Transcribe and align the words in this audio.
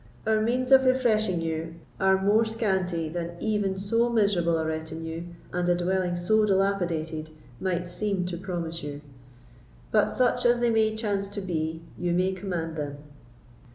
Our 0.25 0.41
means 0.41 0.71
of 0.71 0.83
refreshing 0.83 1.41
you 1.41 1.75
are 1.99 2.19
more 2.19 2.43
scanty 2.43 3.07
than 3.07 3.33
even 3.39 3.77
so 3.77 4.09
miserable 4.09 4.57
a 4.57 4.65
retinue, 4.65 5.25
and 5.53 5.69
a 5.69 5.75
dwelling 5.75 6.15
so 6.15 6.43
dilapidated, 6.43 7.29
might 7.59 7.87
seem 7.87 8.25
to 8.25 8.37
promise 8.37 8.81
you; 8.81 9.01
but, 9.91 10.07
such 10.09 10.43
as 10.43 10.59
they 10.59 10.71
may 10.71 10.95
chance 10.95 11.29
to 11.29 11.41
be, 11.41 11.81
you 11.99 12.13
may 12.13 12.31
command 12.33 12.77
them." 12.77 12.97